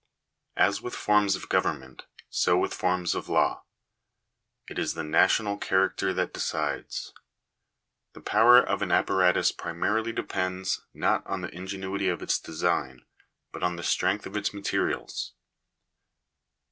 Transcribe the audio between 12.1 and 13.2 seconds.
its design,